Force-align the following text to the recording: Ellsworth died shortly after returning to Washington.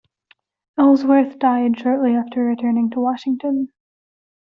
Ellsworth 0.79 1.37
died 1.37 1.77
shortly 1.77 2.15
after 2.15 2.43
returning 2.43 2.89
to 2.89 2.99
Washington. 2.99 3.71